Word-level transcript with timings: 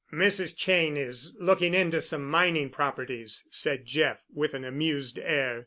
"Mrs. 0.11 0.57
Cheyne 0.57 0.97
is 0.97 1.35
looking 1.39 1.75
into 1.75 2.01
some 2.01 2.25
mining 2.27 2.71
properties," 2.71 3.45
said 3.51 3.85
Jeff 3.85 4.23
with 4.33 4.55
an 4.55 4.65
amused 4.65 5.19
air. 5.19 5.59